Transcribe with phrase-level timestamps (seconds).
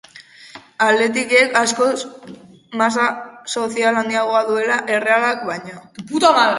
[0.85, 1.99] Athleticek askoz
[2.83, 3.05] masa
[3.59, 5.83] sozial handiagoa duela Errealak baino.